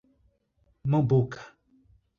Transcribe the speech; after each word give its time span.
Mombuca 0.89 1.39